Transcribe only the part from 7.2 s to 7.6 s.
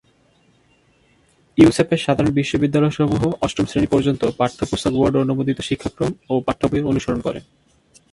করে।